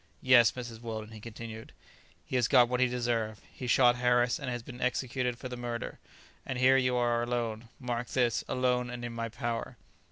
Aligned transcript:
"Yes, 0.23 0.51
Mrs. 0.53 0.81
Weldon," 0.81 1.11
he 1.11 1.19
continued; 1.19 1.73
"he 2.25 2.35
has 2.35 2.47
got 2.47 2.67
what 2.67 2.79
he 2.79 2.87
deserved; 2.87 3.39
he 3.53 3.67
shot 3.67 3.97
Harris, 3.97 4.39
and 4.39 4.49
has 4.49 4.63
been 4.63 4.81
executed 4.81 5.37
for 5.37 5.47
the 5.47 5.55
murder. 5.55 5.99
And 6.43 6.57
here 6.57 6.75
you 6.75 6.95
are 6.95 7.21
alone! 7.21 7.69
mark 7.79 8.07
this! 8.07 8.43
alone 8.47 8.89
and 8.89 9.05
in 9.05 9.13
my 9.13 9.29
power!" 9.29 9.77